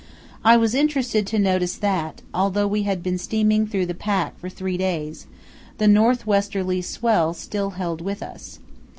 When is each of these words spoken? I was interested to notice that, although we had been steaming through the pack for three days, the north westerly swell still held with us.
I 0.43 0.57
was 0.57 0.73
interested 0.73 1.27
to 1.27 1.37
notice 1.37 1.75
that, 1.75 2.23
although 2.33 2.65
we 2.65 2.81
had 2.81 3.03
been 3.03 3.19
steaming 3.19 3.67
through 3.67 3.85
the 3.85 3.93
pack 3.93 4.35
for 4.39 4.49
three 4.49 4.75
days, 4.75 5.27
the 5.77 5.87
north 5.87 6.25
westerly 6.25 6.81
swell 6.81 7.35
still 7.35 7.69
held 7.77 8.01
with 8.01 8.23
us. 8.23 8.57